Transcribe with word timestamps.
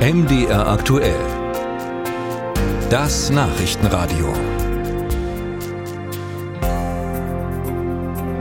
MDR 0.00 0.66
aktuell. 0.66 1.20
Das 2.88 3.28
Nachrichtenradio. 3.28 4.32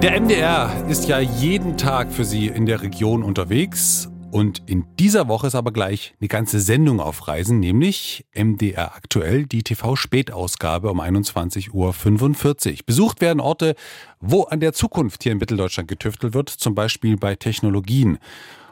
Der 0.01 0.21
MDR 0.21 0.85
ist 0.87 1.09
ja 1.09 1.19
jeden 1.19 1.75
Tag 1.75 2.13
für 2.13 2.23
Sie 2.23 2.47
in 2.47 2.65
der 2.65 2.81
Region 2.81 3.23
unterwegs. 3.23 4.09
Und 4.31 4.61
in 4.67 4.85
dieser 4.99 5.27
Woche 5.27 5.47
ist 5.47 5.55
aber 5.55 5.73
gleich 5.73 6.13
eine 6.21 6.29
ganze 6.29 6.61
Sendung 6.61 7.01
auf 7.01 7.27
Reisen, 7.27 7.59
nämlich 7.59 8.25
MDR 8.33 8.95
aktuell, 8.95 9.45
die 9.45 9.63
TV-Spätausgabe 9.63 10.89
um 10.89 11.01
21.45 11.01 11.71
Uhr. 11.73 12.77
Besucht 12.85 13.19
werden 13.19 13.41
Orte, 13.41 13.75
wo 14.21 14.43
an 14.43 14.61
der 14.61 14.71
Zukunft 14.71 15.23
hier 15.23 15.33
in 15.33 15.39
Mitteldeutschland 15.39 15.89
getüftelt 15.89 16.33
wird, 16.33 16.49
zum 16.49 16.73
Beispiel 16.73 17.17
bei 17.17 17.35
Technologien. 17.35 18.17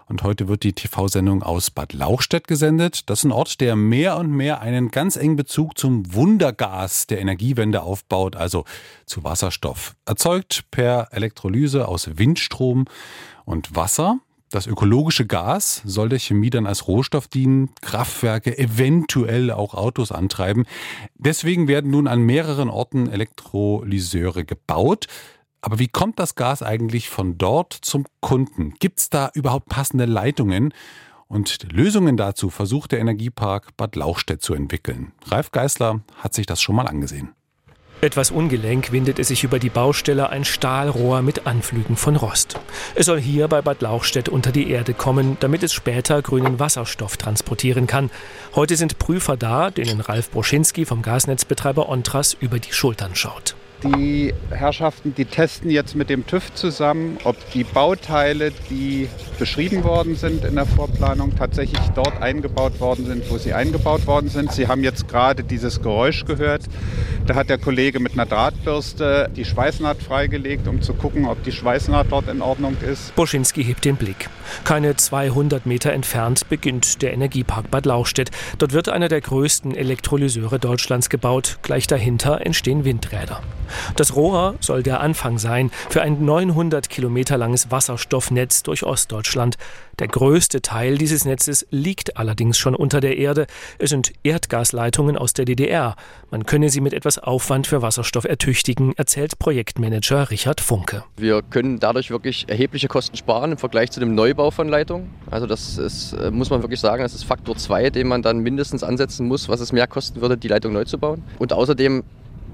Und 0.09 0.23
heute 0.23 0.47
wird 0.47 0.63
die 0.63 0.71
TV-Sendung 0.71 1.43
aus 1.43 1.69
Bad 1.69 1.91
Lauchstädt 1.91 2.47
gesendet. 2.47 3.09
Das 3.09 3.19
ist 3.19 3.23
ein 3.25 3.33
Ort, 3.33 3.59
der 3.59 3.75
mehr 3.75 4.17
und 4.17 4.31
mehr 4.31 4.61
einen 4.61 4.89
ganz 4.89 5.17
engen 5.17 5.35
Bezug 5.35 5.77
zum 5.77 6.13
Wundergas 6.13 7.07
der 7.07 7.19
Energiewende 7.19 7.81
aufbaut, 7.81 8.37
also 8.37 8.63
zu 9.05 9.25
Wasserstoff. 9.25 9.95
Erzeugt 10.05 10.71
per 10.71 11.09
Elektrolyse 11.11 11.89
aus 11.89 12.17
Windstrom 12.17 12.85
und 13.43 13.75
Wasser. 13.75 14.19
Das 14.49 14.65
ökologische 14.65 15.25
Gas 15.25 15.81
soll 15.83 16.07
der 16.07 16.19
Chemie 16.19 16.49
dann 16.49 16.67
als 16.67 16.87
Rohstoff 16.87 17.27
dienen, 17.27 17.71
Kraftwerke, 17.81 18.57
eventuell 18.57 19.51
auch 19.51 19.73
Autos 19.73 20.13
antreiben. 20.13 20.65
Deswegen 21.15 21.67
werden 21.67 21.91
nun 21.91 22.07
an 22.07 22.21
mehreren 22.21 22.69
Orten 22.69 23.11
Elektrolyseure 23.11 24.45
gebaut. 24.45 25.07
Aber 25.61 25.79
wie 25.79 25.87
kommt 25.87 26.19
das 26.19 26.35
Gas 26.35 26.61
eigentlich 26.61 27.09
von 27.09 27.37
dort 27.37 27.73
zum 27.73 28.05
Kunden? 28.21 28.73
Gibt 28.79 28.99
es 28.99 29.09
da 29.09 29.31
überhaupt 29.33 29.69
passende 29.69 30.05
Leitungen? 30.05 30.73
Und 31.27 31.71
Lösungen 31.71 32.15
dazu 32.15 32.49
versucht 32.49 32.93
der 32.93 32.99
Energiepark 32.99 33.75
Bad 33.75 33.95
Lauchstädt 33.95 34.41
zu 34.41 34.53
entwickeln. 34.53 35.11
Ralf 35.25 35.51
Geißler 35.51 36.01
hat 36.15 36.33
sich 36.33 36.45
das 36.45 36.61
schon 36.61 36.75
mal 36.75 36.87
angesehen. 36.87 37.33
Etwas 37.99 38.29
ungelenk 38.29 38.91
windet 38.91 39.17
es 39.17 39.29
sich 39.29 39.43
über 39.43 39.57
die 39.57 39.71
Baustelle 39.71 40.29
ein 40.29 40.45
Stahlrohr 40.45 41.23
mit 41.23 41.47
Anflügen 41.47 41.95
von 41.95 42.15
Rost. 42.15 42.59
Es 42.93 43.07
soll 43.07 43.19
hier 43.19 43.47
bei 43.47 43.63
Bad 43.63 43.81
Lauchstädt 43.81 44.29
unter 44.29 44.51
die 44.51 44.69
Erde 44.69 44.93
kommen, 44.93 45.35
damit 45.39 45.63
es 45.63 45.73
später 45.73 46.21
grünen 46.21 46.59
Wasserstoff 46.59 47.17
transportieren 47.17 47.87
kann. 47.87 48.11
Heute 48.53 48.75
sind 48.75 48.99
Prüfer 48.99 49.35
da, 49.35 49.71
denen 49.71 49.99
Ralf 49.99 50.29
Broschinski 50.29 50.85
vom 50.85 51.01
Gasnetzbetreiber 51.01 51.89
Ontras 51.89 52.37
über 52.39 52.59
die 52.59 52.71
Schultern 52.71 53.15
schaut. 53.15 53.55
Die 53.83 54.33
Herrschaften, 54.49 55.13
die 55.13 55.25
testen 55.25 55.69
jetzt 55.69 55.95
mit 55.95 56.09
dem 56.09 56.25
TÜV 56.25 56.51
zusammen, 56.55 57.19
ob 57.23 57.35
die 57.51 57.63
Bauteile, 57.63 58.51
die 58.71 59.07
beschrieben 59.37 59.83
worden 59.83 60.15
sind 60.15 60.43
in 60.43 60.55
der 60.55 60.65
Vorplanung, 60.65 61.35
tatsächlich 61.35 61.81
dort 61.93 62.19
eingebaut 62.19 62.79
worden 62.79 63.05
sind, 63.05 63.29
wo 63.29 63.37
sie 63.37 63.53
eingebaut 63.53 64.07
worden 64.07 64.29
sind. 64.29 64.51
Sie 64.51 64.67
haben 64.67 64.83
jetzt 64.83 65.07
gerade 65.07 65.43
dieses 65.43 65.81
Geräusch 65.81 66.25
gehört. 66.25 66.63
Da 67.27 67.35
hat 67.35 67.49
der 67.49 67.59
Kollege 67.59 67.99
mit 67.99 68.13
einer 68.13 68.25
Drahtbürste 68.25 69.29
die 69.35 69.45
Schweißnaht 69.45 70.01
freigelegt, 70.01 70.67
um 70.67 70.81
zu 70.81 70.93
gucken, 70.93 71.25
ob 71.25 71.43
die 71.43 71.51
Schweißnaht 71.51 72.07
dort 72.09 72.29
in 72.29 72.41
Ordnung 72.41 72.77
ist. 72.81 73.15
Boschinski 73.15 73.63
hebt 73.63 73.85
den 73.85 73.97
Blick. 73.97 74.29
Keine 74.63 74.95
200 74.95 75.65
Meter 75.67 75.93
entfernt 75.93 76.49
beginnt 76.49 77.01
der 77.01 77.13
Energiepark 77.13 77.69
Bad 77.69 77.85
Lauchstädt. 77.85 78.31
Dort 78.57 78.73
wird 78.73 78.89
einer 78.89 79.09
der 79.09 79.21
größten 79.21 79.75
Elektrolyseure 79.75 80.57
Deutschlands 80.57 81.09
gebaut. 81.09 81.59
Gleich 81.61 81.85
dahinter 81.85 82.45
entstehen 82.45 82.85
Windräder. 82.85 83.41
Das 83.95 84.15
Rohr 84.15 84.55
soll 84.59 84.83
der 84.83 85.01
Anfang 85.01 85.37
sein 85.37 85.71
für 85.89 86.01
ein 86.01 86.23
900 86.25 86.89
Kilometer 86.89 87.37
langes 87.37 87.71
Wasserstoffnetz 87.71 88.63
durch 88.63 88.83
Ostdeutschland. 88.83 89.57
Der 89.99 90.07
größte 90.07 90.61
Teil 90.61 90.99
dieses 90.99 91.25
Netzes 91.25 91.65
liegt 91.71 92.17
allerdings 92.17 92.59
schon 92.59 92.75
unter 92.75 93.01
der 93.01 93.17
Erde. 93.17 93.47
Es 93.79 93.89
sind 93.89 94.13
Erdgasleitungen 94.21 95.17
aus 95.17 95.33
der 95.33 95.45
DDR. 95.45 95.95
Man 96.29 96.45
könne 96.45 96.69
sie 96.69 96.81
mit 96.81 96.93
etwas 96.93 97.17
Aufwand 97.17 97.65
für 97.65 97.81
Wasserstoff 97.81 98.25
ertüchtigen, 98.25 98.93
erzählt 98.95 99.39
Projektmanager 99.39 100.29
Richard 100.29 100.61
Funke. 100.61 101.03
Wir 101.17 101.41
können 101.41 101.79
dadurch 101.79 102.11
wirklich 102.11 102.47
erhebliche 102.47 102.87
Kosten 102.87 103.17
sparen 103.17 103.53
im 103.53 103.57
Vergleich 103.57 103.89
zu 103.89 103.99
dem 103.99 104.13
Neubau 104.13 104.51
von 104.51 104.69
Leitungen. 104.69 105.09
Also 105.31 105.47
das 105.47 105.79
ist, 105.79 106.13
äh, 106.13 106.29
muss 106.29 106.51
man 106.51 106.61
wirklich 106.61 106.79
sagen, 106.79 107.01
das 107.01 107.15
ist 107.15 107.23
Faktor 107.23 107.57
2, 107.57 107.89
den 107.89 108.07
man 108.07 108.21
dann 108.21 108.37
mindestens 108.37 108.83
ansetzen 108.83 109.27
muss, 109.27 109.49
was 109.49 109.61
es 109.61 109.71
mehr 109.71 109.87
kosten 109.87 110.21
würde, 110.21 110.37
die 110.37 110.47
Leitung 110.47 110.73
neu 110.73 110.83
zu 110.83 110.99
bauen. 110.99 111.23
Und 111.39 111.53
außerdem 111.53 112.03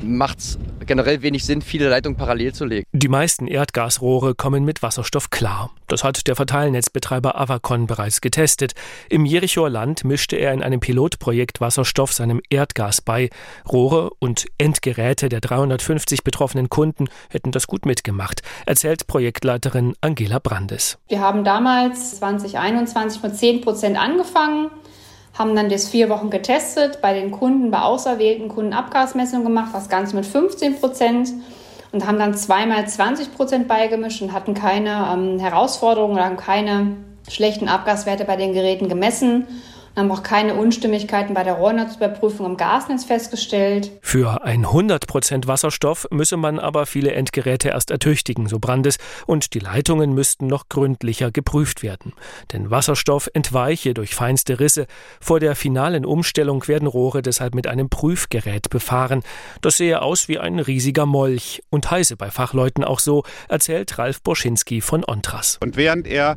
macht 0.03 0.39
es 0.39 0.59
generell 0.85 1.21
wenig 1.21 1.45
Sinn, 1.45 1.61
viele 1.61 1.89
Leitungen 1.89 2.17
parallel 2.17 2.53
zu 2.53 2.65
legen. 2.65 2.85
Die 2.91 3.07
meisten 3.07 3.47
Erdgasrohre 3.47 4.35
kommen 4.35 4.65
mit 4.65 4.83
Wasserstoff 4.83 5.29
klar. 5.29 5.71
Das 5.87 6.03
hat 6.03 6.27
der 6.27 6.35
Verteilnetzbetreiber 6.35 7.39
Avacon 7.39 7.87
bereits 7.87 8.21
getestet. 8.21 8.73
Im 9.09 9.25
Jerichoer 9.25 9.69
Land 9.69 10.03
mischte 10.03 10.35
er 10.35 10.53
in 10.53 10.61
einem 10.61 10.79
Pilotprojekt 10.79 11.61
Wasserstoff 11.61 12.13
seinem 12.13 12.41
Erdgas 12.49 13.01
bei. 13.01 13.29
Rohre 13.71 14.11
und 14.19 14.45
Endgeräte 14.57 15.29
der 15.29 15.41
350 15.41 16.23
betroffenen 16.23 16.69
Kunden 16.69 17.05
hätten 17.29 17.51
das 17.51 17.67
gut 17.67 17.85
mitgemacht, 17.85 18.41
erzählt 18.65 19.07
Projektleiterin 19.07 19.95
Angela 20.01 20.39
Brandes. 20.39 20.97
Wir 21.07 21.21
haben 21.21 21.43
damals 21.43 22.19
2021 22.19 23.23
mit 23.23 23.35
10 23.35 23.61
Prozent 23.61 23.97
angefangen 23.97 24.69
haben 25.33 25.55
dann 25.55 25.69
das 25.69 25.87
vier 25.87 26.09
Wochen 26.09 26.29
getestet, 26.29 27.01
bei 27.01 27.13
den 27.13 27.31
Kunden, 27.31 27.71
bei 27.71 27.81
auserwählten 27.81 28.49
Kunden 28.49 28.73
Abgasmessungen 28.73 29.45
gemacht, 29.45 29.71
das 29.73 29.89
Ganze 29.89 30.15
mit 30.15 30.25
15 30.25 30.79
Prozent 30.79 31.29
und 31.91 32.05
haben 32.05 32.19
dann 32.19 32.35
zweimal 32.35 32.87
20 32.87 33.33
Prozent 33.33 33.67
beigemischt 33.67 34.21
und 34.21 34.33
hatten 34.33 34.53
keine 34.53 35.07
ähm, 35.13 35.39
Herausforderungen 35.39 36.13
oder 36.15 36.25
haben 36.25 36.37
keine 36.37 36.97
schlechten 37.29 37.67
Abgaswerte 37.67 38.25
bei 38.25 38.35
den 38.35 38.53
Geräten 38.53 38.89
gemessen 38.89 39.47
haben 39.95 40.11
auch 40.11 40.23
keine 40.23 40.55
Unstimmigkeiten 40.55 41.33
bei 41.33 41.43
der 41.43 41.53
Rohrnetzüberprüfung 41.53 42.45
im 42.45 42.57
Gasnetz 42.57 43.05
festgestellt. 43.05 43.91
Für 44.01 44.43
100 44.43 45.07
Prozent 45.07 45.47
Wasserstoff 45.47 46.07
müsse 46.09 46.37
man 46.37 46.59
aber 46.59 46.85
viele 46.85 47.11
Endgeräte 47.11 47.69
erst 47.69 47.91
ertüchtigen, 47.91 48.47
so 48.47 48.59
Brandes, 48.59 48.97
und 49.27 49.53
die 49.53 49.59
Leitungen 49.59 50.13
müssten 50.13 50.47
noch 50.47 50.69
gründlicher 50.69 51.31
geprüft 51.31 51.83
werden. 51.83 52.13
Denn 52.51 52.71
Wasserstoff 52.71 53.29
entweiche 53.33 53.93
durch 53.93 54.15
feinste 54.15 54.59
Risse. 54.59 54.87
Vor 55.21 55.39
der 55.39 55.55
finalen 55.55 56.05
Umstellung 56.05 56.67
werden 56.67 56.87
Rohre 56.87 57.21
deshalb 57.21 57.53
mit 57.53 57.67
einem 57.67 57.89
Prüfgerät 57.89 58.69
befahren. 58.69 59.23
Das 59.61 59.77
sehe 59.77 60.01
aus 60.01 60.27
wie 60.27 60.39
ein 60.39 60.59
riesiger 60.59 61.05
Molch 61.05 61.61
und 61.69 61.89
heiße 61.89 62.17
bei 62.17 62.31
Fachleuten 62.31 62.83
auch 62.83 62.99
so, 62.99 63.23
erzählt 63.47 63.97
Ralf 63.97 64.21
Boschinski 64.21 64.81
von 64.81 65.03
Ontras. 65.03 65.57
Und 65.61 65.77
während 65.77 66.07
er 66.07 66.35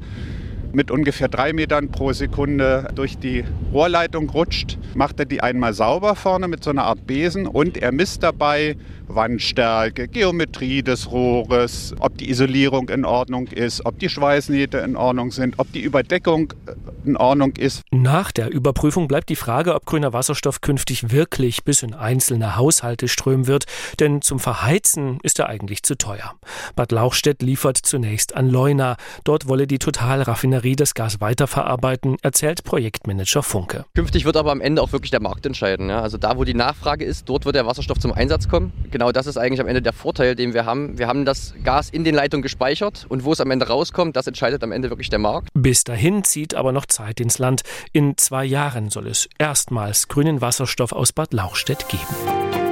mit 0.77 0.91
ungefähr 0.91 1.29
drei 1.29 1.55
Metern 1.55 1.91
pro 1.91 2.13
Sekunde 2.13 2.89
durch 2.95 3.17
die 3.17 3.45
Rohrleitung 3.73 4.29
rutscht, 4.29 4.77
macht 4.95 5.19
er 5.19 5.25
die 5.25 5.41
einmal 5.41 5.73
sauber 5.73 6.15
vorne 6.15 6.49
mit 6.49 6.63
so 6.63 6.71
einer 6.71 6.85
Art 6.85 7.07
Besen 7.07 7.47
und 7.47 7.79
er 7.79 7.93
misst 7.93 8.23
dabei 8.23 8.77
Wandstärke, 9.09 10.09
Geometrie 10.09 10.83
des 10.83 11.11
Rohres, 11.11 11.95
ob 12.01 12.19
die 12.19 12.29
Isolierung 12.29 12.89
in 12.89 13.05
Ordnung 13.05 13.47
ist, 13.47 13.87
ob 13.87 13.99
die 13.99 14.09
Schweißnähte 14.09 14.79
in 14.79 14.97
Ordnung 14.97 15.31
sind, 15.31 15.59
ob 15.59 15.73
die 15.73 15.81
Überdeckung 15.81 16.53
äh, 16.67 16.73
in 17.09 17.17
Ordnung 17.17 17.53
ist. 17.57 17.83
Nach 17.93 18.33
der 18.33 18.51
Überprüfung 18.51 19.09
bleibt 19.09 19.29
die 19.29 19.37
Frage, 19.37 19.75
ob 19.75 19.87
grüner 19.87 20.13
Wasserstoff 20.13 20.61
künftig 20.61 21.13
wirklich 21.13 21.65
bis 21.65 21.83
in 21.83 21.95
einzelne 21.95 22.57
Haushalte 22.57 23.09
strömen 23.09 23.47
wird, 23.47 23.67
denn 24.01 24.23
zum 24.23 24.41
Verheizen 24.41 25.19
ist 25.23 25.39
er 25.39 25.49
eigentlich 25.49 25.83
zu 25.83 25.97
teuer. 25.97 26.35
Bad 26.75 26.93
Lauchstädt 26.93 27.43
liefert 27.43 27.79
zunächst 27.79 28.35
an 28.35 28.51
Leuna. 28.51 28.97
Dort 29.25 29.47
wolle 29.49 29.67
die 29.67 29.79
Totalraffinerie 29.79 30.66
das 30.75 30.95
Gas 30.95 31.21
weiterverarbeiten, 31.21 32.17
erzählt 32.23 32.65
Projektmanager 32.65 33.43
Funke. 33.43 33.85
Künftig 33.95 34.25
wird 34.25 34.37
aber 34.37 34.51
am 34.51 34.61
Ende 34.61 34.83
auch 34.83 34.93
wirklich 34.93 35.11
der 35.11 35.23
Markt 35.23 35.47
entscheiden. 35.47 35.91
Ja? 35.91 36.01
Also 36.01 36.19
da, 36.19 36.37
wo 36.37 36.45
die 36.45 36.55
Nachfrage 36.55 37.05
ist, 37.05 37.29
dort 37.29 37.45
wird 37.45 37.55
der 37.55 37.67
Wasserstoff 37.67 37.99
zum 37.99 38.13
Einsatz 38.13 38.49
kommen 38.49 38.73
genau 38.97 39.13
das 39.13 39.27
ist 39.27 39.37
eigentlich 39.37 39.61
am 39.61 39.67
Ende 39.67 39.83
der 39.83 39.93
Vorteil, 39.93 40.35
den 40.35 40.55
wir 40.55 40.65
haben. 40.65 40.99
Wir 40.99 41.07
haben 41.07 41.27
das 41.27 41.55
Gas 41.63 41.91
in 41.91 42.03
den 42.03 42.15
Leitungen 42.15 42.43
gespeichert 42.43 43.05
und 43.11 43.25
wo 43.25 43.33
es 43.33 43.41
am 43.43 43.51
Ende 43.51 43.69
rauskommt, 43.69 44.17
das 44.17 44.27
entscheidet 44.27 44.65
am 44.65 44.73
Ende 44.73 44.89
wirklich 44.89 45.11
der 45.11 45.19
Markt. 45.19 45.49
Bis 45.53 45.85
dahin 45.85 46.25
zieht 46.25 46.55
aber 46.55 46.73
noch 46.73 46.87
Zeit 46.87 47.21
ins 47.21 47.39
Land. 47.39 47.61
In 47.93 48.17
zwei 48.17 48.47
Jahren 48.47 48.89
soll 48.89 49.07
es 49.07 49.29
erstmals 49.39 50.09
grünen 50.09 50.41
Wasserstoff 50.41 50.93
aus 50.93 51.13
Bad 51.13 51.35
Lauchstädt 51.35 51.89
geben. 51.89 52.66